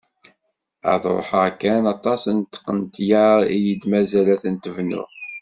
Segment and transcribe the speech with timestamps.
[0.91, 5.09] Ad ruḥeɣ kan, aṭas n tqenṭyar i yi-d-mazal ad tent-bnuɣ!